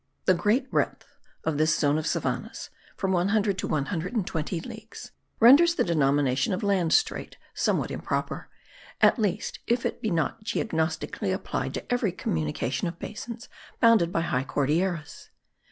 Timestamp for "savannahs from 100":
2.07-3.55